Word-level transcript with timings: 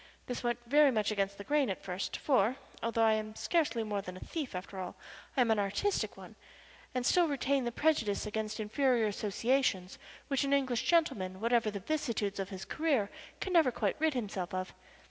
This 0.25 0.43
went 0.43 0.57
very 0.65 0.89
much 0.89 1.11
against 1.11 1.37
the 1.37 1.43
grain 1.43 1.69
at 1.69 1.83
first, 1.83 2.17
for, 2.17 2.55
although 2.81 3.03
I 3.03 3.13
am 3.13 3.35
scarcely 3.35 3.83
more 3.83 4.01
than 4.01 4.17
a 4.17 4.19
thief 4.19 4.55
after 4.55 4.79
all, 4.79 4.95
I 5.37 5.41
am 5.41 5.51
an 5.51 5.59
artistic 5.59 6.17
one, 6.17 6.33
and 6.95 7.05
still 7.05 7.27
retain 7.27 7.65
the 7.65 7.71
prejudice 7.71 8.25
against 8.25 8.59
inferior 8.59 9.05
associations 9.05 9.99
which 10.27 10.43
an 10.43 10.53
English 10.53 10.85
gentleman 10.85 11.39
whatever 11.39 11.69
the 11.69 11.79
vicissitudes 11.81 12.39
of 12.39 12.49
his 12.49 12.65
career 12.65 13.11
can 13.39 13.53
never 13.53 13.71
quite 13.71 13.95
rid 13.99 14.15
himself 14.15 14.55
of. 14.55 14.73